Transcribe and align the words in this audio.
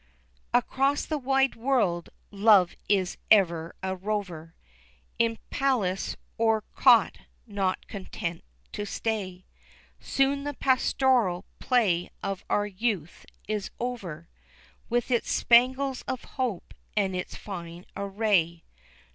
Across 0.51 1.05
the 1.05 1.19
wide 1.19 1.55
world 1.55 2.09
Love 2.31 2.75
is 2.89 3.17
ever 3.29 3.75
a 3.83 3.95
rover, 3.95 4.55
In 5.19 5.37
palace 5.51 6.15
or 6.39 6.61
cot 6.73 7.19
not 7.45 7.85
content 7.87 8.43
to 8.71 8.83
stay. 8.83 9.45
Soon 9.99 10.43
the 10.43 10.55
pastoral 10.55 11.45
play 11.59 12.09
of 12.23 12.43
our 12.49 12.65
youth 12.65 13.27
is 13.47 13.69
over 13.79 14.27
With 14.89 15.11
its 15.11 15.29
spangles 15.31 16.01
of 16.07 16.23
hope 16.23 16.73
and 16.97 17.15
its 17.15 17.35
fine 17.35 17.85
array. 17.95 18.63